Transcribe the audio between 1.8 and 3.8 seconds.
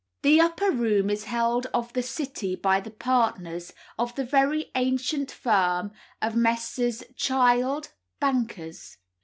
the City by the partners